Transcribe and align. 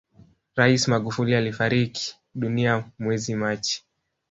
rais 0.55 0.87
magufuli 0.87 1.35
alifariki 1.35 2.15
dunia 2.35 2.91
mwezi 2.99 3.35
machi 3.35 3.85